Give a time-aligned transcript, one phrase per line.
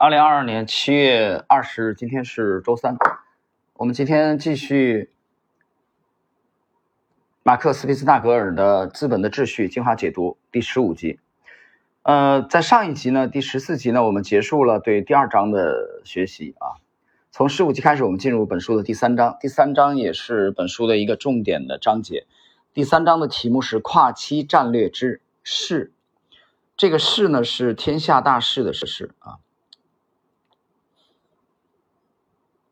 [0.00, 2.96] 二零二二年七月二十日，今天是周三。
[3.74, 5.10] 我们今天继续
[7.42, 11.18] 马克思·皮斯纳格尔的《资本的秩序》精华解读第十五集。
[12.02, 16.78] 呃，在上一集呢，第十四集呢，我们结束了对第二章的学习啊。
[17.32, 19.36] 从十五集开始，我们进入本书的第三章。
[19.40, 22.24] 第三章也是本书的一个重点的章节。
[22.72, 25.90] 第三章的题目是“跨期战略之势”。
[26.78, 29.38] 这个“势”呢，是天下大势的“势”啊。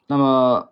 [0.08, 0.70] 那么，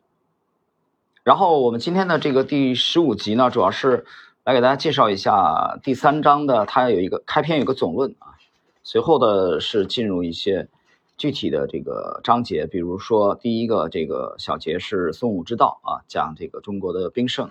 [1.24, 4.06] 然后我们今天的这个第十五集呢，主要是
[4.44, 8.38] 来给大家介绍一下第三章的，它有一个开篇有个总论啊，
[8.84, 10.68] 随后的是进入一些
[11.16, 17.50] 具体的这个章节，比如说第一个这个小节是孙武之道啊，讲这个中国的兵圣，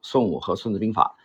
[0.00, 1.16] 孙武和孙子兵法，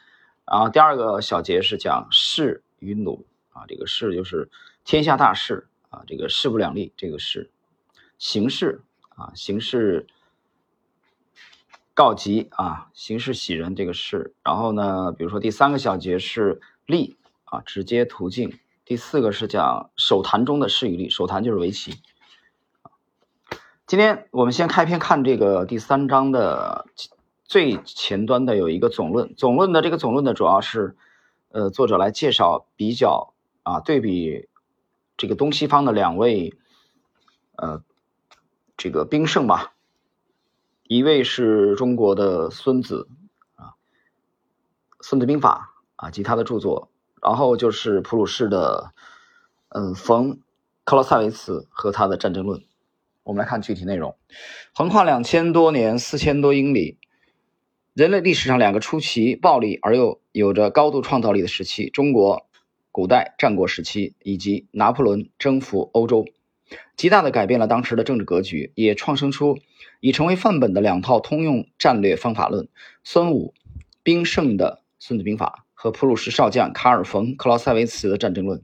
[0.45, 4.49] 然后第二个小节是讲势与弩啊，这个势就是
[4.83, 7.49] 天下大势啊，这个势不两立，这个势
[8.17, 8.81] 形势。
[9.15, 10.07] 啊，形势
[11.93, 14.33] 告急啊，形势喜人这个事。
[14.43, 18.59] 然后呢，比如说第三个小节是利啊，直接途径。
[18.83, 21.93] 第四个是讲手谈中的势与力，手谈就是围棋。
[23.87, 26.85] 今天我们先开篇看这个第三章的
[27.45, 30.97] 最前端的有一个总论，总论的这个总论呢，主要是
[31.51, 34.49] 呃作者来介绍比较啊对比
[35.15, 36.53] 这个东西方的两位
[37.55, 37.81] 呃。
[38.77, 39.73] 这个兵圣吧，
[40.83, 43.07] 一位是中国的孙子
[43.55, 43.63] 啊，
[44.99, 48.93] 《孙子兵法》啊及他的著作，然后就是普鲁士的
[49.69, 50.39] 嗯冯
[50.83, 52.59] 克劳塞维茨和他的《战争论》。
[53.23, 54.17] 我们来看具体内容：
[54.73, 56.99] 横跨两千多年、四千多英里，
[57.93, 62.45] 人类历史上两个出奇暴力而又有着高度创造力的时期——中国
[62.91, 66.25] 古代战国时期，以及拿破仑征服欧洲。
[66.97, 69.59] 极大的改变了当时的政治格局，也创生出
[69.99, 72.67] 已成为范本的两套通用战略方法论：
[73.03, 73.53] 孙武
[74.03, 78.59] 兵圣的《孙子兵法》和普鲁士少将卡尔·冯·克劳塞维茨的《战争论》。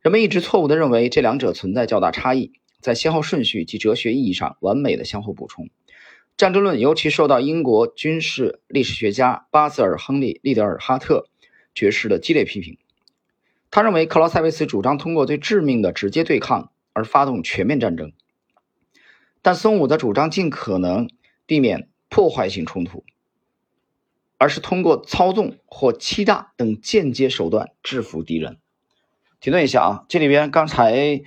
[0.00, 5.66] 人们一直错误地认为这两者存在较大差异，在先后顺序及哲学意义上完美的相互补充。
[6.36, 11.28] 《战争论》尤其受到英国军事历史学家巴泽尔·亨利·利德尔哈特
[11.74, 12.78] 爵士的激烈批评。
[13.70, 16.72] 他认为克劳塞维茨主张通过最致命的直接对抗。
[16.92, 18.12] 而发动全面战争，
[19.42, 21.08] 但孙武的主张尽可能
[21.46, 23.04] 避免破坏性冲突，
[24.38, 28.58] 而是通过操纵或欺诈等间接手段制服敌人。
[29.40, 31.22] 停顿一下啊，这里边刚才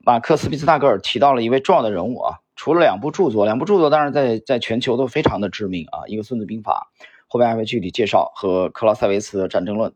[0.00, 6.90] 马克思·皮斯大格尔提到了一位重要的人物啊，除了两部著作，两部著作当然在在全球都非常的知名啊，一个《孙子兵法》，
[7.28, 9.92] 后面还会具体介绍和克劳塞维茨的《战争论》。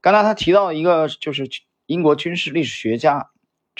[0.00, 1.48] 刚才他提到一个就是
[1.86, 3.29] 英国军事历史学家。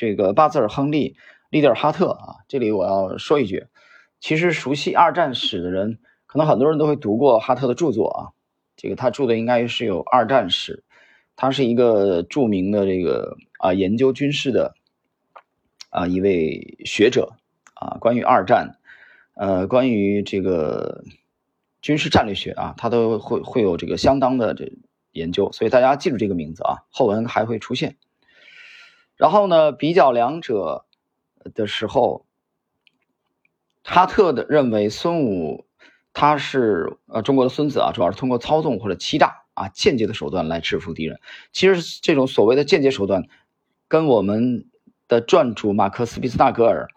[0.00, 1.10] 这个巴兹尔·亨利·
[1.50, 3.66] 利德尔哈特啊，这里我要说一句，
[4.18, 8.20] 其实熟悉二战史的人，可能很多人都会读过哈特的著作啊。
[8.76, 10.84] 这个他著的应该是有二战史，
[11.36, 14.74] 他是一个著名的这个啊研究军事的
[15.90, 17.34] 啊一位学者
[17.74, 18.78] 啊，关于二战，
[19.34, 21.04] 呃，关于这个
[21.82, 24.72] 军事战略学啊，他都会会有这个相当的这
[25.12, 27.98] 研究，所以大家记住这个名字啊，后文还会出现。
[29.20, 30.86] 然后呢，比较两者
[31.52, 32.24] 的时候，
[33.84, 35.66] 哈特的认为孙武
[36.14, 41.20] 他是呃中国的孙子啊，主要是通过操纵或者欺诈啊间接的手段来制服敌人。
[41.52, 43.28] 其实这种所谓的间接手段，
[43.88, 44.70] 跟我们
[45.06, 46.88] 的撰主马克思·毕斯纳格尔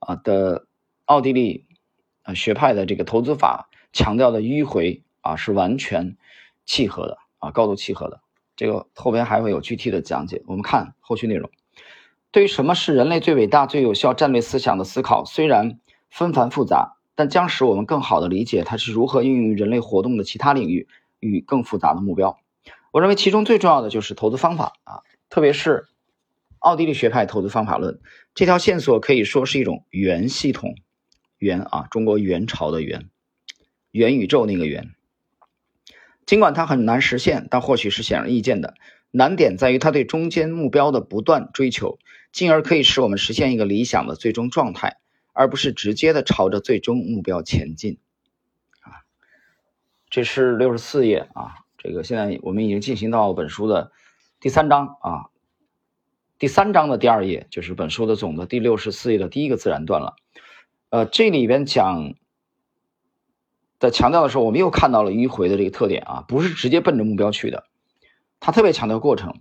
[0.00, 0.66] 啊的
[1.04, 1.66] 奥地利
[2.22, 6.16] 啊学派的这个投资法强调的迂回啊是完全
[6.66, 8.20] 契合的啊，高度契合的。
[8.56, 11.48] 这个后边还会有具体的讲解，我们看后续内容。
[12.32, 15.80] 对于什么是人类最伟大、最有效战略思想的思考，虽然
[16.10, 20.86] 纷繁复杂，但将使我们更好地理解它是如何应用于人类活动的其他领域
[21.18, 22.38] 与更复杂的目标。
[22.92, 25.86] 我认为其中最重要的就是投资方法啊，特别是
[26.60, 28.00] 奥地利学派投资方法论
[28.34, 30.76] 这条线索可以说是一种元系统，
[31.38, 33.08] 元啊，中国元朝的元，
[33.90, 34.90] 元宇宙那个元。
[36.26, 38.74] 尽管它很难实现，但或许是显而易见的。
[39.10, 41.98] 难点在于它对中间目标的不断追求。
[42.32, 44.98] 进而可以使我们实现一个理想的最终状态，
[45.32, 47.98] 而不是直接的朝着最终目标前进。
[48.82, 49.02] 啊，
[50.08, 53.90] 这是六十四页啊，这个现在我们已经进行到本书的
[54.38, 55.26] 第三章啊，
[56.38, 60.14] 第三章的第二页就是本书的总的第六十四页的第一个自然段了。
[60.90, 62.14] 呃，这里边讲
[63.80, 67.64] 在强调的时候，我们又看到了迂回的这个特点啊，不是直接奔着目标去的，
[68.40, 69.34] 他特别强调过程。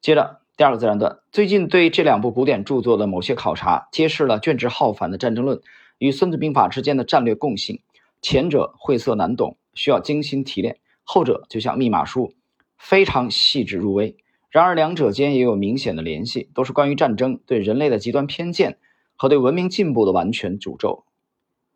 [0.00, 0.40] 接着。
[0.58, 5.60] 第二个自然段，最近对这两部古典著作的某些考察，揭示了卷帙浩繁的战争论
[5.98, 7.82] 与《孙子兵法》之间的战略共性。
[8.22, 12.32] 前者晦涩难懂，需要精心提炼；后者就像密码书，
[12.78, 14.16] 非常细致入微。
[14.48, 18.78] 然而两者间也有明显的联系，都是关于战争对人类的极端偏见
[19.14, 21.04] 和对文明进步的完全诅咒，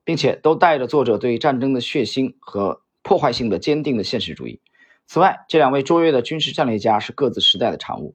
[0.04, 4.58] 并且都带着作者对战争的血腥和破坏性的坚定的现实主义。
[5.12, 8.14] 此外，这两位卓越的军事战略家是各自时代的产物。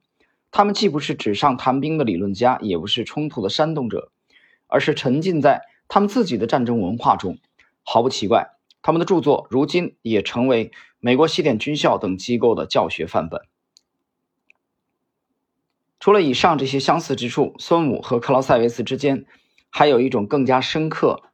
[0.50, 4.10] 他们既不是纸上谈兵的理论家，也不是冲突的煽动者，
[4.66, 7.36] 而是沉浸在他们自己的战争文化中。
[7.82, 13.42] 毫不奇怪，他们的著作如今也成为美国西点军校等机构的教学范本。
[16.00, 19.26] 除了以上这些相似之处，孙武和克劳塞维茨之间
[19.68, 21.24] 还有一种更加深刻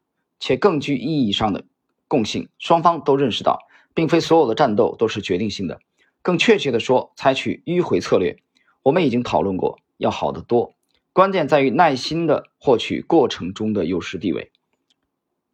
[0.40, 1.66] 且更具意义上的
[2.08, 3.60] 共性：双方都认识到，
[3.94, 5.80] 并非所有的战斗都是决定性的。
[6.22, 8.38] 更确切地说，采取迂回策略。
[8.82, 10.74] 我们已经讨论过，要好得多。
[11.12, 14.50] 关键在于耐心的获取过程中的优势地位，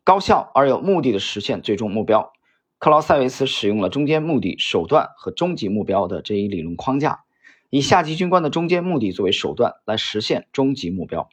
[0.04, 2.32] 高效而有目的的实现最终目标。
[2.78, 7.24] 克劳塞维茨使用了中间目的、手段和终极目标的这一理论框架，
[7.70, 11.28] 以下级军官的中间目的作为手段来实现终极目标。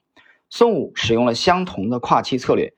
[0.50, 2.74] 孙武使用了相同的跨期策略，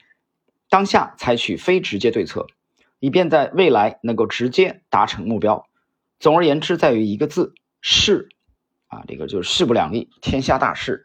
[0.69, 2.47] 当下采取非直接对策，
[2.99, 5.67] 以便在未来能够直接达成目标。
[6.19, 8.29] 总而言之，在于一个字：是。
[8.89, 11.03] 啊，这个就是势不两立，天下大势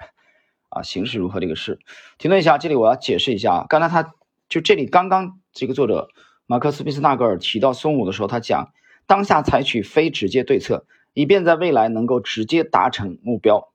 [0.68, 1.40] 啊，形势如何？
[1.40, 1.80] 这个势，
[2.16, 3.66] 停顿一下，这里我要解释一下啊。
[3.68, 4.14] 刚才他
[4.48, 6.06] 就这里刚刚这个作者
[6.46, 8.72] 马克思·毕斯纳格尔提到孙武的时候，他讲
[9.08, 13.72] 当下采取非直接对策，以便在未来能够直接达成目标。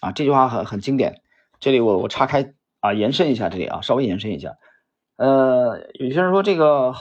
[0.00, 1.22] 啊，这句话很很经典。
[1.58, 4.54] 这里我我岔开啊，延伸一下这里啊，稍微延伸一下。
[5.16, 6.94] 呃，有些人说这个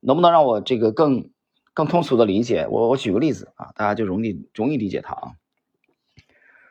[0.00, 1.30] 能不能让我这个更？
[1.76, 5.32] 更通俗的理解，我我举个例子啊，大家就容易容易理解它啊。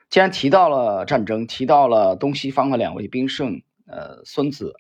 [0.09, 4.75] 既然提到了战争，提到了东西方的两位兵圣，呃，孙子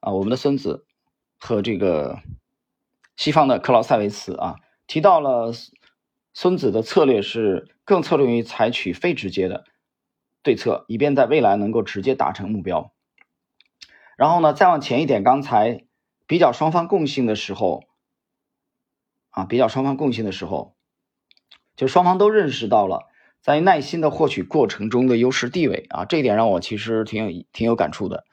[0.00, 0.84] 啊，我们的孙子
[1.38, 2.18] 和这个
[3.14, 4.56] 西方的克劳塞维茨啊，
[4.88, 5.52] 提到了
[6.34, 9.64] 孙子的策略是更侧重于采取非直接的
[10.42, 12.92] 对策，以便在未来能够直接达成目标。
[14.20, 15.86] 然后呢，再往前一点，刚才
[16.26, 17.84] 比较双方共性的时候。
[19.30, 20.74] 啊，比较双方共性的时候，
[21.74, 23.06] 就双方都认识到了
[23.40, 28.24] 在耐心的获取过程中的优势地位啊，这一点让我其实挺有挺有感触的。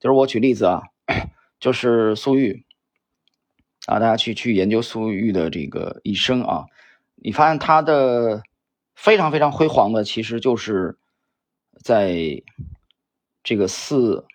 [0.00, 0.82] 就是我举例子啊，
[1.60, 2.64] 就是苏玉
[3.86, 6.64] 啊，大家去去研究苏玉的这个一生啊，
[7.14, 8.42] 你发现他的
[8.94, 10.98] 非常非常辉煌的，其实就是
[11.84, 12.42] 在
[13.44, 14.26] 这个四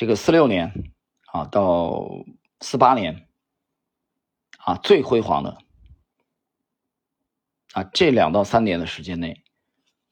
[0.00, 0.94] 这个四六年
[1.26, 2.08] 啊到
[2.62, 3.26] 四八年。
[4.56, 5.58] 啊，最辉煌的
[7.72, 9.42] 啊，这两到三年的时间内，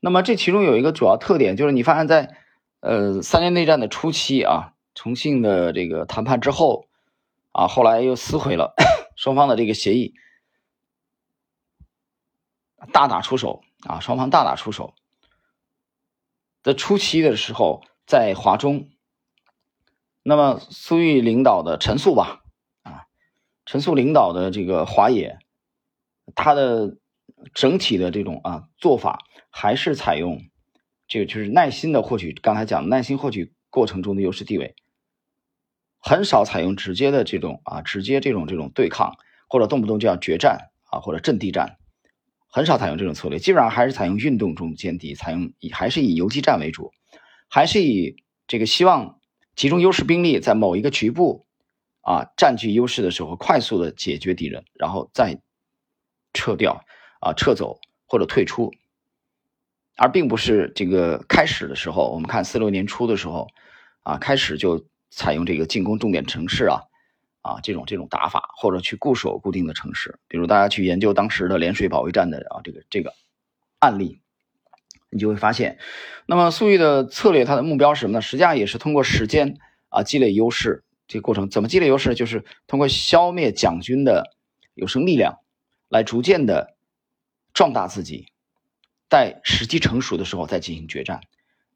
[0.00, 2.36] 那么这其中有一个主要特点，就是你发现，在
[2.80, 6.86] 呃三年内战的初期啊，重庆的这个谈判之后
[7.52, 8.74] 啊，后来又撕毁了
[9.16, 10.14] 双方的这个协议，
[12.92, 14.94] 大打出手啊，双方大打出手
[16.62, 18.88] 的初期的时候，在华中，
[20.28, 22.42] 那么苏玉领导的陈粟吧。
[22.82, 23.06] 啊
[23.64, 25.38] 陈粟领导的这个华野，
[26.34, 26.98] 他的
[27.54, 30.42] 整体的这种啊做法，还是采用
[31.06, 34.74] 这个就是耐心的获取，刚才讲耐心获取过程中的优势地位，
[35.98, 39.16] 很少采用直接的这种啊直接这种这种对抗，
[39.48, 41.78] 或者动不动就要决战啊或者阵地战，
[42.50, 46.92] 很少采用这种策略，基本上还是采用运动中歼敌，采用以还是以游击战为主，
[47.48, 49.17] 还是以这个希望
[49.58, 51.44] 集中优势兵力在某一个局部。
[52.00, 55.38] 啊，占据优势的时候，快速的解决敌人，然后再
[56.32, 56.82] 撤掉
[57.20, 58.72] 啊，撤走或者退出，
[59.94, 63.46] 而并不是这个开始的时候，我们看四六年初的时候，
[64.04, 66.80] 啊，开始就采用这个进攻重点城市啊，
[67.42, 73.12] 啊，这种这种打法，或者去固守固定的城市，比如大家去研究当时的涟水保卫战的啊这个这个
[73.80, 74.22] 案例，
[75.10, 75.78] 你就会发现，
[76.26, 78.20] 那么粟裕的策略，它的目标是什么呢？
[78.20, 80.84] 实际上也是通过时间啊积累优势。
[81.06, 82.14] 这个过程怎么积累优势？
[82.14, 84.36] 就是通过消灭蒋军的
[84.74, 85.38] 有生力量，
[85.88, 86.76] 来逐渐的
[87.54, 88.26] 壮大自己，
[89.08, 91.20] 待时机成熟的时候再进行决战。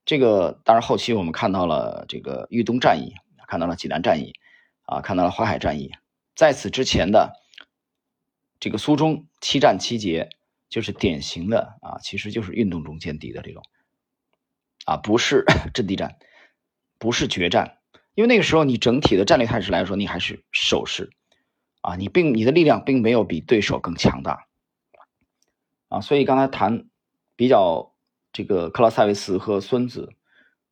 [0.05, 3.15] 这个当然后期我们看到了这个豫东战役，
[3.49, 4.35] 看到了济南战役，
[4.83, 5.93] 啊，看到了淮海战役。
[6.35, 7.33] 在此之前的
[8.61, 10.29] 这个苏中七战七捷，
[10.73, 13.62] 就是典型的啊，其实就是运动中歼敌的这种，
[14.87, 16.17] 啊，不是 阵地战，
[16.99, 17.76] 不是决战。
[18.14, 21.11] 因为那个时候，你整体的战略态势来说，你还是守势，
[21.83, 24.47] 啊，你并你的力量并没有比对手更强大，
[25.88, 26.87] 啊，所以刚才谈
[27.37, 27.95] 比较
[28.33, 30.14] 这个克劳塞维茨和孙子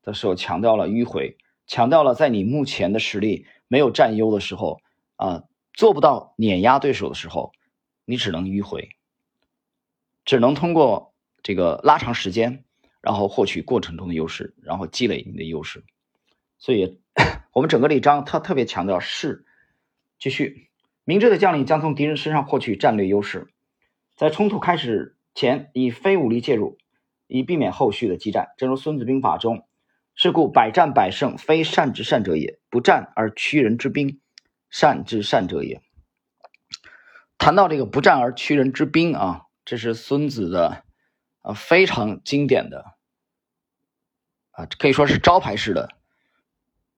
[0.03, 4.81] 的时候，强调了迂回，强调了在你目前的实力没有占优的时候
[5.17, 5.43] 啊，
[5.75, 7.53] 做不到碾压对手的时候，
[8.07, 8.89] 你只能迂回，
[10.31, 12.63] 只能通过这个拉长时间，
[13.01, 15.83] 然后获取过程中的优势，然后积累你的优势。
[16.57, 17.01] 所以，
[17.53, 19.45] 我们整个这一章他特别强调是
[20.21, 20.71] 继续。
[21.03, 23.49] 明智的将领将从敌人身上获取战略优势，
[24.15, 26.79] 在冲突开始前以非武力介入，
[27.27, 28.51] 以避免后续的激战。
[28.57, 29.67] 正如《孙子兵法》中
[30.15, 34.21] “是故百战百胜，非善之善者也；不战而屈人之兵，
[34.71, 35.83] 善之善者也。”
[37.37, 40.85] 谈到这个“不战而屈人之兵”啊，这是孙子的
[41.43, 42.85] 啊非常经典的
[44.53, 45.89] 啊，可以说是招牌式的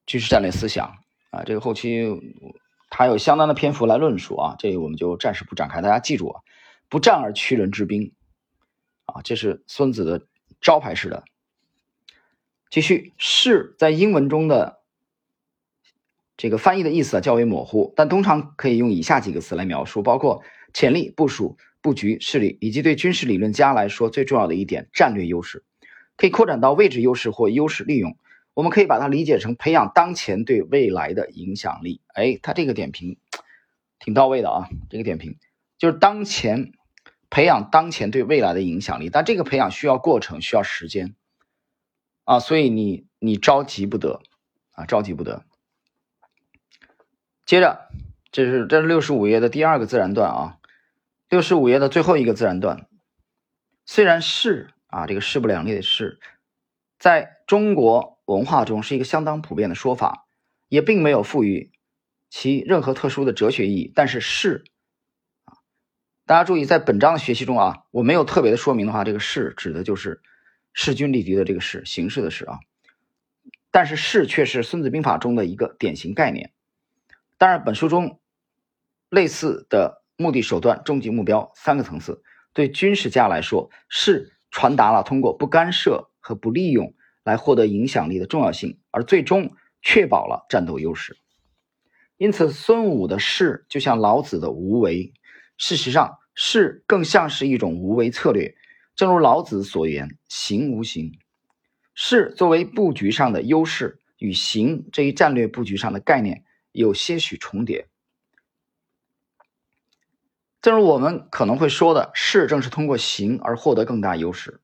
[0.06, 0.98] 军事战略思想
[1.30, 1.42] 啊。
[1.44, 2.06] 这个后期。
[2.94, 5.80] 他有相当的篇幅来论述啊，这个我们就暂时不展开。
[5.80, 6.42] 大家记住啊，
[6.90, 8.12] 不战而屈人之兵，
[9.06, 10.26] 啊，这是孙子的
[10.60, 11.24] 招牌式的。
[12.68, 14.82] 继续，士在英文中的
[16.36, 20.42] 这个翻译的意思啊较为模糊，但通常可以用以下几个词来描述，包括
[20.74, 25.64] 潜力、部署、布局、势力，以及对军事理论家来说最重要的一点——战略优势，
[26.16, 28.16] 可以扩展到位置优势或优势利用。
[28.54, 32.00] 我们可以把它理解成培养当前对未来的影响力。
[32.14, 33.18] 哎，他这个点评
[33.98, 34.68] 挺到位的啊！
[34.90, 35.38] 这个点评
[35.78, 36.72] 就是当前
[37.30, 41.14] 培养当前对未来的影响力，但这个培养需要过程，需要时间
[42.24, 44.20] 啊，所以你你着急不得
[44.72, 45.44] 啊，着急不得。
[47.46, 47.88] 接着，
[48.30, 50.58] 这是这是六十五页的第二个自然段啊，
[51.32, 52.86] 六十五页的最后一个自然段，
[53.86, 56.20] 虽然是啊，这个势不两立的势，
[56.98, 58.12] 在中国。
[58.24, 60.26] 文化中是一个相当普遍的说法，
[60.68, 61.72] 也并没有赋予
[62.30, 63.92] 其任何特殊的哲学意义。
[63.94, 64.64] 但是势
[65.44, 65.58] 啊，
[66.24, 70.22] 大家注意，在本章的学习中啊，我没有特别的说明的话，这个势指的就是
[70.72, 72.60] 势均力敌的这个势，形式的势啊。
[73.70, 76.52] 但是势却是《孙子兵法》中的一个典型概念。
[77.36, 78.20] 当然，本书中
[79.10, 82.22] 类似的目的、手段、终极目标三个层次，
[82.54, 86.94] 对军事家来说，势传达了通过不干涉和不利用。
[87.24, 91.16] 来获得影响力的重要性，而最终确保了战斗优势。
[92.16, 95.12] 因此，孙武的势就像老子的无为。
[95.56, 98.56] 事实上，势更像是一种无为策略。
[98.96, 101.12] 正如老子所言：“行无形。”
[101.94, 107.86] 势作为布局上的优势，与行这一战略布局上的概念有些许重叠。
[110.62, 114.60] 正如我们可能会说的，势正是通过行而获得更大优势。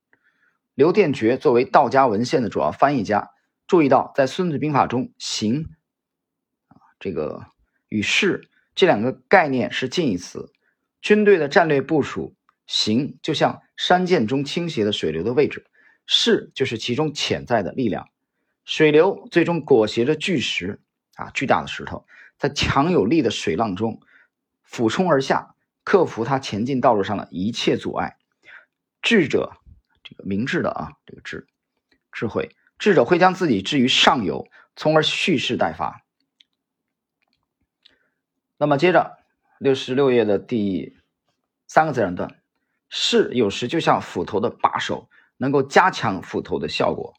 [0.75, 3.33] 刘殿觉作为道家文献的主要翻译家，
[3.67, 5.67] 注意到在《孙子兵法》中，行
[6.69, 7.47] 啊这个
[7.88, 10.52] 与势这两个概念是近义词。
[11.02, 12.37] 军队的战略部署，
[12.69, 15.67] 行就像山涧中倾斜的水流的位置，
[16.07, 18.09] 势就是其中潜在的力量。
[18.64, 20.81] 水流最终裹挟着巨石
[21.17, 22.07] 啊巨大的石头，
[22.38, 24.00] 在强有力的水浪中
[24.62, 25.57] 俯冲而下，
[25.88, 28.18] 克服他前进道路上的一切阻碍。
[29.00, 29.54] 智者。
[30.02, 31.47] 这个明智的啊，这个智，
[32.12, 36.02] 智慧智者会将自己置于上游，从而蓄势待发。
[38.57, 39.18] 那么接着
[39.59, 40.97] 六十六页的第
[41.66, 42.40] 三个自然段，
[42.88, 47.12] 势有时就像斧头的把手，能够加强斧头的效果。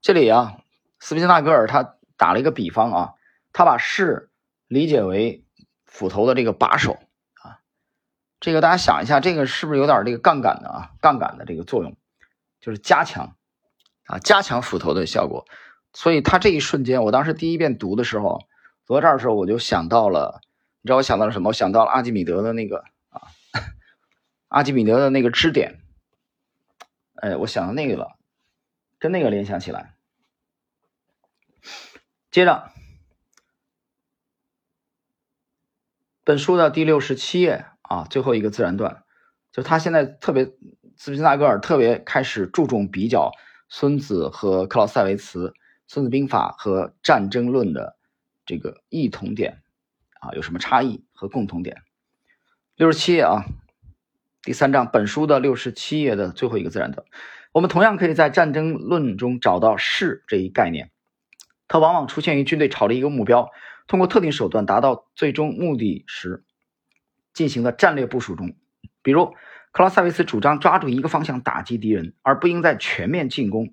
[0.00, 0.58] 这里啊，
[0.98, 3.14] 斯宾纳格尔他打了一个比方啊，
[3.52, 4.30] 他把势
[4.66, 5.44] 理解为
[5.84, 6.98] 斧头的这个把手，
[8.40, 10.90] 这个大家想一下，这个是不是有点这个杠杆的啊？
[11.00, 11.96] 杠杆的这个作用。
[12.60, 13.36] 就是加强
[14.06, 15.46] 啊，加强斧头的效果。
[15.92, 18.40] 所以他这一瞬间，我当时第一遍读的时候，
[18.84, 20.40] 读到这儿的时候，我就想到了，
[20.82, 21.50] 你知道我想到了什么？
[21.50, 23.22] 我想到了阿基米德的那个啊，
[24.48, 25.80] 阿基米德的那个支点。
[27.14, 28.18] 哎，我想到那个了，
[28.98, 29.94] 跟那个联想起来。
[32.30, 32.72] 接着，
[36.24, 39.02] 本书的第六十七页啊，最后一个自然段，
[39.50, 40.52] 就他现在特别。
[41.00, 43.30] 斯宾纳格尔特别开始注重比较
[43.68, 45.50] 孙子和克劳塞维茨
[45.86, 47.96] 《孙子兵法》和《战争论》的
[48.44, 49.62] 这个异同点
[50.18, 51.82] 啊，有什么差异和共同点？
[52.74, 53.44] 六十七页啊，
[54.42, 57.06] 第三章，本书的六十七页的最后一个自然段，
[57.52, 60.90] 我们同样可以在《战争论》中找到势这一概念，
[61.68, 63.52] 它往往出现于军队朝着一个目标，
[63.86, 66.42] 通过特定手段达到最终目的时
[67.38, 68.54] 进行的战略部署中，
[69.02, 69.34] 比如。
[69.70, 73.70] 克劳塞维茨主张抓住一个方向打击敌人，而不应在全面进攻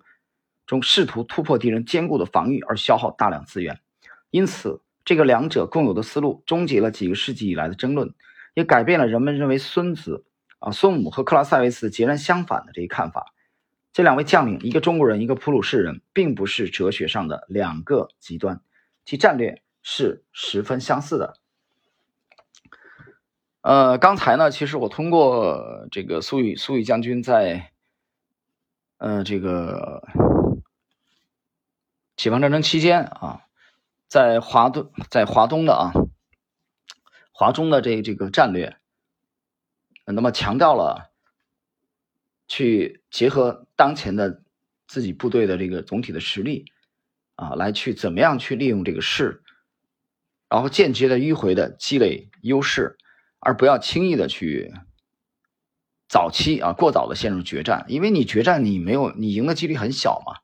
[0.67, 3.79] 中试图突破敌人坚固的防御而消耗大量资源。
[4.29, 8.13] 因此，这个两者共有的思路终结了几个世纪以来的争论，
[8.53, 10.25] 也改变了人们认为孙子
[10.60, 13.34] 啊孙武和克劳塞维茨截然相反的这一看法。
[13.93, 18.62] 这两位将领，一个中国人，一个普鲁士人，并不是哲学上的两个极端，
[19.05, 21.39] 其战略是十分相似的。
[23.65, 27.72] 呃，刚才呢，其实我通过这个苏宇苏宇将军在，
[28.98, 30.07] 呃，这个
[32.15, 33.41] 解放战争期间啊，
[34.07, 35.93] 在华东在华东的啊，
[37.31, 38.77] 华中的这这个战略，
[40.05, 41.12] 那么强调了
[42.48, 44.43] 去结合当前的
[44.86, 46.72] 自己部队的这个总体的实力
[47.34, 49.41] 啊，来去怎么样去利用这个势，
[50.50, 53.00] 然后间接的迂回的积累优势。
[53.46, 54.74] 而不要轻易的去
[56.10, 60.42] 早期啊，过早的陷入决战，因为你决战你没有你赢的几率很小嘛，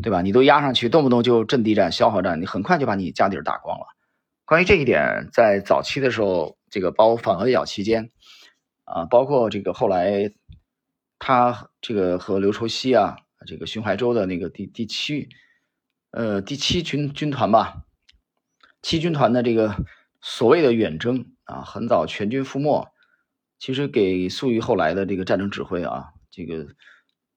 [0.00, 0.22] 对吧？
[0.22, 3.86] 你都压上去，动不动就阵地战、消耗战，你很快就把你家底儿打光了。
[4.44, 8.12] 关于这一点，在早期的时候，这个包括反围剿期间
[8.84, 10.32] 啊，包括这个后来
[11.18, 15.28] 他这个和刘畴西啊，这个巡淮州的那个第第七
[16.12, 17.82] 呃第七军军团吧，
[18.80, 19.74] 七军团的这个
[20.20, 21.31] 所谓的远征。
[21.44, 22.88] 啊，很早全军覆没，
[23.58, 26.66] 其实给粟裕后来的这个战争指挥啊，这个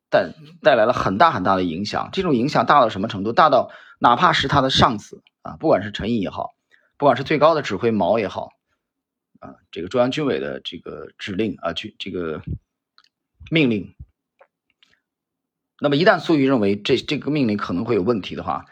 [0.09, 2.09] 带带来了很大很大的影响。
[2.13, 3.33] 这种影响大到什么程度？
[3.33, 6.55] 大到哪怕是他的上司啊，不管是陈毅也好，
[6.97, 8.51] 不管是最高的指挥毛也好，
[9.39, 12.41] 啊，这个中央军委的这个指令啊，去这个
[13.49, 13.95] 命令，
[15.79, 18.65] 那么一旦粟裕认为这这个命令可能会有问题的话，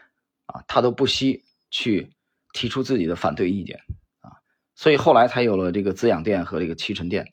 [0.46, 2.12] 啊，他都不惜去
[2.54, 3.82] 提出自己的反对意见。
[4.84, 7.32] 所以后来才有了这个滋养殿和这个七臣殿，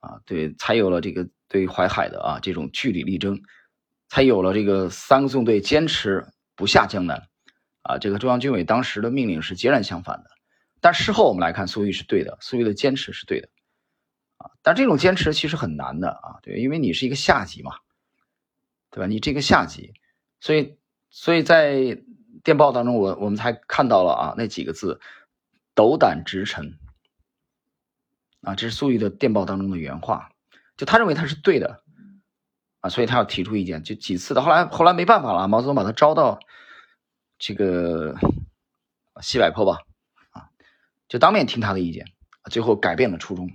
[0.00, 3.42] 啊，对，才有了这个对淮海的啊这种据理力争，
[4.08, 6.26] 才有了这个三个纵队坚持
[6.56, 7.28] 不下江南，
[7.82, 10.30] 啊，这个中央军委当时的命令是截然相反的。
[10.80, 13.50] 但事后我们来看，粟裕是对的，粟裕的坚持是对的，
[14.38, 17.72] 啊，但这种坚持其实很难的啊，对，因为你是一个下级嘛，
[18.90, 19.06] 对吧？
[19.06, 19.92] 你这个下级，
[20.40, 20.78] 所以，
[21.10, 22.00] 所以在
[22.42, 24.98] 电报当中，我我们才看到了啊那几个字。
[25.78, 26.76] 斗胆直陈
[28.40, 30.32] 啊，这是粟裕的电报当中的原话，
[30.76, 31.84] 就他认为他是对的
[32.80, 34.42] 啊，所以他要提出意见，就几次的。
[34.42, 36.40] 后来后来没办法了，毛泽东把他招到
[37.38, 38.16] 这个
[39.22, 39.82] 西柏坡吧，
[40.30, 40.50] 啊，
[41.06, 42.06] 就当面听他的意见，
[42.50, 43.48] 最后改变了初衷，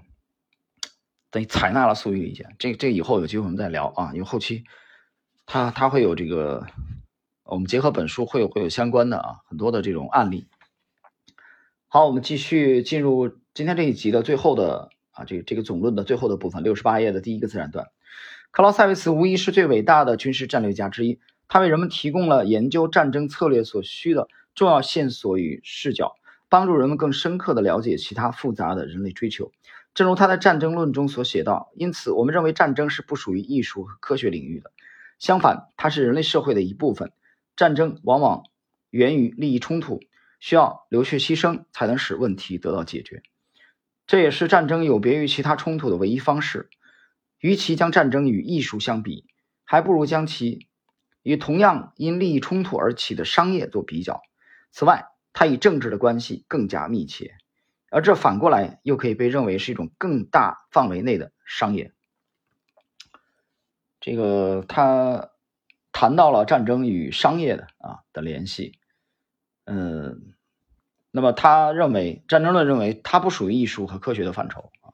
[1.30, 2.56] 等于采纳了粟裕的意见。
[2.58, 4.64] 这这以后有机会我们再聊啊，因为后期
[5.46, 6.66] 他他会有这个，
[7.44, 10.48] 我们结合本书会有会有相关的啊很多的这种案例。
[11.96, 17.86] 好，我们继续进入今天这一集的最后的啊，这个这个总论的最后的部分，六十八页的第一个自然段。
[18.50, 26.16] 克劳塞维茨无疑是最伟大的军事战略家之一，他为人们提供了研究战争策略所需的重要线索与视角，
[26.50, 29.52] 帮助人们更深刻地了解其他复杂的人类追求。
[29.94, 34.72] 正如他在《战争论》中所写道：“因此，我们认为战争是不属于艺术和科学领域的，
[35.20, 37.12] 相反，它是人类社会的一部分。
[37.56, 38.46] 战争往往
[38.90, 40.00] 源于利益冲突。”
[40.44, 43.24] 需要流血牺牲才能使问题得到解决，
[44.06, 46.70] 这也是战争有别于其他冲突的唯一方式。
[47.40, 49.26] 与其将战争与艺术相比，
[49.64, 50.68] 还不如将其
[51.22, 54.22] 与同样因利益冲突而起的商业做比较。
[54.70, 57.36] 此外，它与政治的关系更加密切，
[57.90, 61.94] 而这反过来又可以被认为是一种更大范围内的商业。
[64.02, 65.30] 这个他
[65.94, 68.78] 谈到了战争与商业的啊的联系，
[69.64, 70.33] 嗯。
[71.16, 74.90] 那么他认为，战争论认为它不属于艺术和科学的范畴啊，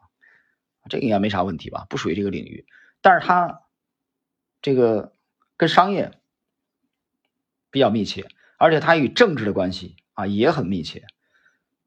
[0.90, 1.86] 这个应该没啥问题吧？
[1.90, 2.66] 不属于这个领域，
[3.00, 3.62] 但是它
[4.62, 5.14] 这个
[5.56, 6.20] 跟商业
[7.72, 8.28] 比较密切，
[8.58, 11.08] 而且它与政治的关系啊也很密切。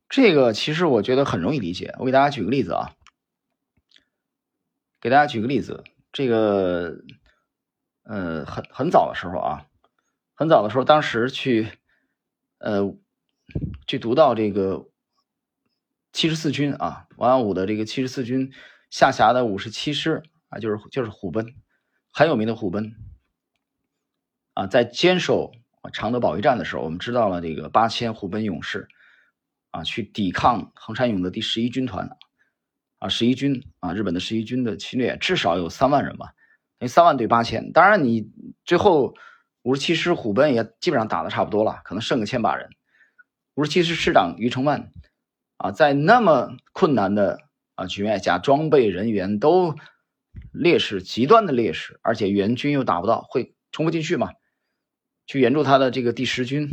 [0.08, 2.96] 这个其实我觉得很容易理解，我给大家举个例子啊，
[4.98, 6.96] 给大家举个例子，这个
[8.04, 9.66] 呃很很早的时候啊，
[10.32, 11.68] 很早的时候，当时去
[12.56, 12.96] 呃。
[13.86, 14.88] 去读到这个
[16.12, 18.52] 七十四军啊，王耀武的这个七十四军
[18.90, 21.54] 下辖的五十七师啊，就是就是虎贲，
[22.12, 22.92] 很有名的虎贲
[24.54, 25.52] 啊，在坚守
[25.92, 28.88] 常德保卫战的时候，我们知道了这个八千虎贲勇士
[29.70, 32.16] 啊，去抵抗横山勇的第十一军团
[32.98, 36.34] 啊，十一军啊，日本的十一军的侵略，至少有三万人吧，
[36.78, 38.30] 那三万对八千，当然你
[38.64, 39.14] 最后
[39.62, 42.68] 五十七师虎贲也基本上打的差不多了，可能剩个千把人。
[43.54, 44.90] 五十七师师长于承万，
[45.58, 47.40] 啊，在那么困难的
[47.74, 49.76] 啊局面下，装备人员都
[50.52, 54.30] 劣势极端的劣势，而且援军又打不到，会冲不进去嘛？
[55.26, 56.68] 去援助他的这个第十军，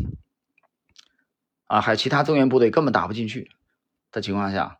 [1.65, 3.51] 啊，还有其他增援部队根本打不进去
[4.11, 4.79] 的情况下，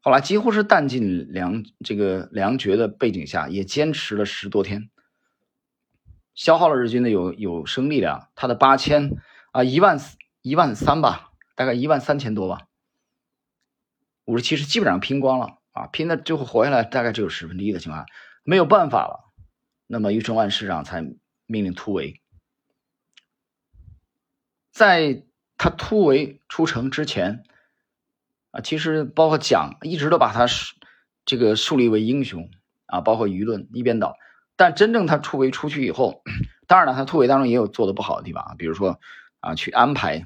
[0.00, 4.90] 后来几乎是弹尽粮这个粮绝的背景下，也坚持了十多天，
[6.34, 9.16] 消耗了日军的有有生力量，他的八千
[9.52, 9.98] 啊一万
[10.42, 11.29] 一万三吧，
[11.60, 12.68] 大概一万三千多吧，
[14.24, 18.06] 五十七师基本上拼光了啊，拼的最后活下来大概只有十分之一的情况，
[18.44, 19.30] 没有办法了，
[19.86, 21.02] 那么余承万师长才
[21.44, 22.22] 命令突围，
[24.72, 25.22] 在
[25.58, 27.44] 他突围出城之前
[28.52, 30.46] 啊，其实包括蒋一直都把他
[31.26, 32.50] 这个树立为英雄
[32.86, 34.16] 啊，包括舆论一边倒。
[34.56, 36.22] 但真正他突围出去以后，
[36.66, 38.98] 当然了，他突围当中也有做的不好的地方啊，比如说
[39.40, 40.24] 啊，去安排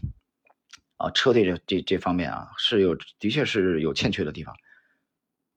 [0.96, 4.57] 啊车队这这这方面啊是有的确是有欠缺的地方。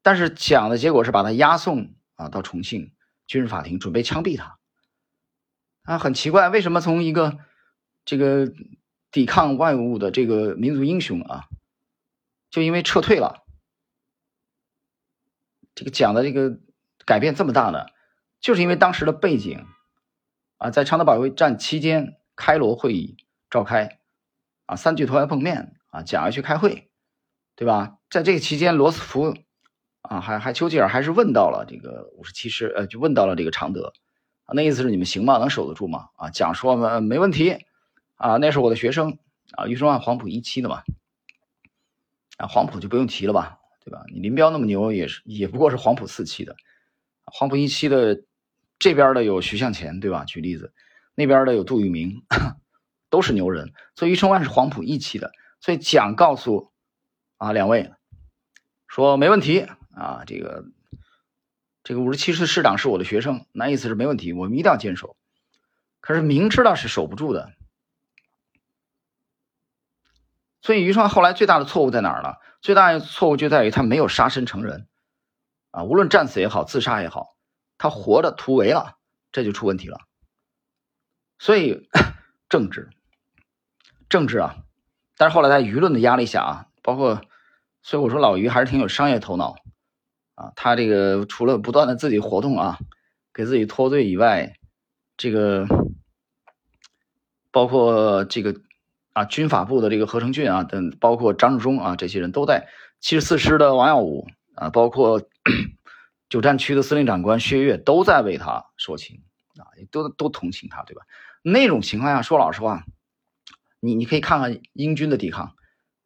[0.02, 2.94] 但是讲的结果是把他押送啊到重庆
[3.26, 4.58] 军事法庭，准备枪毙他。
[5.84, 7.40] 啊，很奇怪，为什么从一个
[8.04, 8.52] 这个
[9.12, 11.46] 抵抗外物的这个民族英雄啊，
[12.50, 13.46] 就因为撤退了，
[15.76, 16.60] 这个讲的这个
[17.06, 17.86] 改变这么大呢？
[18.40, 19.66] 就是因为当时的背景，
[20.58, 23.18] 啊，在昌德保卫战期间，开罗会议
[23.50, 24.00] 召开，
[24.68, 26.92] 啊，三巨头要碰面，啊，蒋要去开会，
[27.56, 27.98] 对吧？
[28.12, 29.36] 在这个期间，罗斯福，
[30.02, 33.94] 啊，还还丘吉尔还是问到了这个五十七师，呃，就问到了这个常德，
[34.46, 35.38] 啊，那意思是你们行吗？
[35.40, 36.10] 能守得住吗？
[36.18, 37.58] 啊，蒋说没没问题，
[38.16, 39.18] 啊，那是我的学生，
[39.54, 40.84] 啊，余承万黄埔一期的嘛，
[42.38, 44.04] 啊，黄埔就不用提了吧，对吧？
[44.14, 46.56] 你林彪那么牛，也是也不过是黄埔四期的。
[47.24, 48.24] 黄埔一期的
[48.80, 50.24] 这边的有徐向前，对吧？
[50.26, 50.74] 举例子，
[51.16, 52.24] 那边的有杜聿明，
[53.10, 53.74] 都是牛人。
[53.96, 56.72] 所以余承万是黄埔一期的，所以蒋告诉
[57.38, 57.92] 啊两位
[58.88, 60.66] 说没问题啊，这个
[61.84, 65.16] 这个五十七师师长是我的学生，那意思是没问题，我们一定要坚守。
[66.00, 67.52] 可是明知道是守不住的，
[70.62, 72.36] 所以余承万后来最大的错误在哪儿呢？
[72.62, 74.88] 最大的错误就在于他没有杀身成仁。
[75.72, 77.36] 啊，无论战死也好，自杀也好，
[77.78, 78.98] 他活着突围了，
[79.32, 80.00] 这就出问题了。
[81.38, 81.88] 所以
[82.50, 82.90] 政治，
[84.10, 84.58] 政治啊，
[85.18, 87.22] 但是后来在舆论的压力下啊，包括，
[87.82, 89.56] 所以我说老于还是挺有商业头脑
[90.36, 90.52] 啊。
[90.56, 92.80] 他这个除了不断的自己活动啊，
[93.34, 94.58] 给自己脱罪以外，
[95.18, 95.68] 这个
[97.52, 98.56] 包括这个
[99.14, 102.68] 啊军法部的这个何成俊啊等，包括张治中啊这些人都在
[103.00, 104.28] 七十四师的王耀武。
[104.60, 105.22] 啊，包括
[106.30, 109.22] 九战区的司令长官薛岳都在为他说情
[109.60, 111.04] 啊，都都同情他，对吧？
[111.44, 112.84] 那种情况下，说老实话，
[113.88, 115.56] 你你可以看看英军的抵抗，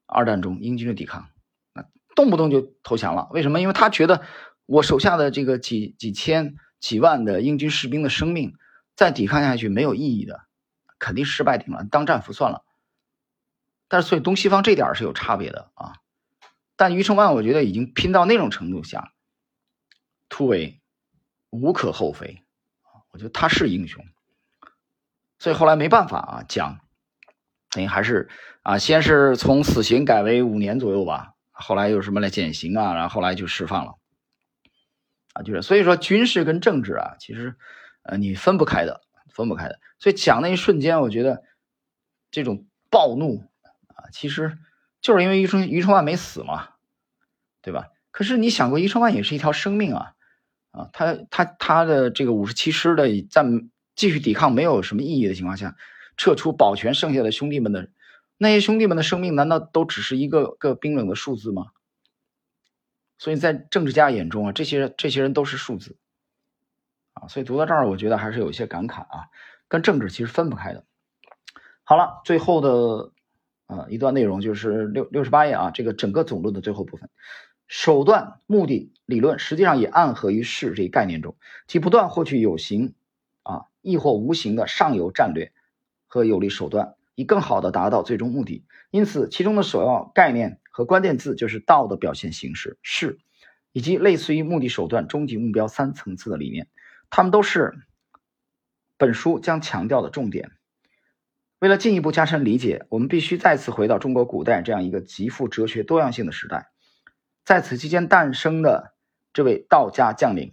[0.06, 1.30] 二战中英军的抵抗，
[1.74, 3.28] 啊，动不动就投降了。
[3.32, 3.60] 为什么？
[3.60, 4.24] 因为他觉得
[4.68, 8.54] 我手下的这个几几千几万的英军士兵的生命
[8.96, 10.42] 再抵抗下去没有意义的，
[11.00, 12.64] 肯定失败定了，当战俘算了。
[13.88, 15.96] 但是，所以东西方这点是有差别的啊。
[16.76, 19.12] 但余承万，我觉得已经拼到那种程度下，
[20.30, 20.80] 突围
[21.50, 22.44] 无可厚非
[23.12, 24.06] 我觉得他是英雄，
[25.38, 26.80] 所以后来没办法啊，蒋
[27.72, 28.30] 等于还是
[28.62, 33.96] 啊，先是从死刑改为五年左右吧，后来又什么来减刑啊，然后后来就释放了
[35.34, 37.56] 啊，就是所以说军事跟政治啊，其实
[38.04, 39.02] 呃你分不开的，
[39.34, 39.80] 分不开的。
[40.00, 41.44] 所以讲那一瞬间，我觉得
[42.30, 43.44] 这种暴怒
[43.96, 44.58] 啊，其实
[45.02, 46.70] 就是因为余承余承万没死嘛。
[47.64, 47.90] 对吧？
[48.10, 50.14] 可是你想过，余承万也是一条生命啊，
[50.72, 53.46] 啊，他他他的这个五十七师的在
[53.96, 55.76] 继续抵抗没有什么意义的情况下，
[56.18, 57.90] 撤出保全剩下的兄弟们的
[58.38, 61.68] 那些兄弟们的生命，难道都只是一个个冰冷的数字吗？
[63.18, 65.96] 所以在政治家眼中啊，这些这些人都是数字
[67.14, 69.30] 啊，所以读到这儿，我觉得还是有一些感慨啊，
[69.68, 70.86] 跟政治其实分不开的。
[71.84, 73.12] 好了，最后的
[73.68, 77.10] 啊一段内容就是六六十八页啊，这个整个总论的最后部分。
[77.68, 82.96] 手段、目的、理论，实际上也暗合于势这一概念中，即不断获取有形
[83.44, 85.54] 啊，亦或无形的上游战略
[86.12, 88.66] 和有利手段，以更好的达到最终目的。
[88.90, 93.18] 因此，其中的首要概念和关键字就是道的表现形式势，
[93.72, 96.68] 以及类似于目的、手段、终极目标三层次的理念，
[97.10, 97.74] 它们都是
[98.98, 100.52] 本书将强调的重点。
[101.60, 106.72] 为了进一步加深理解，我们必须再次回到中国古代这样一个极富哲学多样性的时代。
[107.46, 108.94] 在此期间诞生的
[109.32, 110.52] 这位道家将领，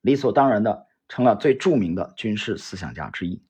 [0.00, 3.42] 理所当然的成了最著名的军事思想家之一。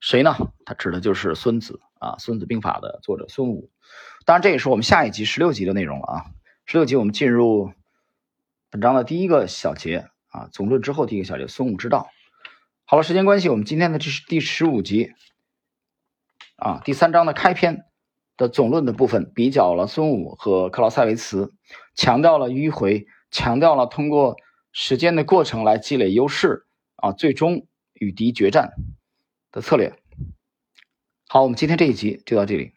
[0.00, 0.36] 谁呢？
[0.64, 3.70] 他指的就是孙子啊，《孙子兵法》的作者孙武。
[4.24, 6.24] 当然，这也是我们下一集十六集的内容了啊。
[6.64, 7.72] 十六集我们进入
[8.70, 12.08] 本章的第一个小节啊，总论之后第一个小节，孙武之道。
[12.84, 15.12] 好了，时间关系，我们今天的这是第十五集
[16.56, 17.84] 啊，第三章的开篇。
[18.38, 21.54] 的总论的部分比较了孙武和克劳塞维茨，
[21.94, 24.36] 强调了迂回，强调了通过
[24.72, 28.74] 时间的过程来积累优势啊，最终与敌决战。
[29.56, 29.90] 的策略。
[31.28, 32.72] 好，我们今天这一集就到这里。